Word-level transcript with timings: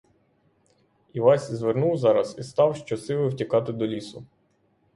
Івась 1.13 1.51
звернув 1.51 1.97
зараз 1.97 2.35
і 2.39 2.43
став 2.43 2.75
щосили 2.75 3.27
втікати 3.27 3.73
до 3.73 3.87
лісу. 3.87 4.25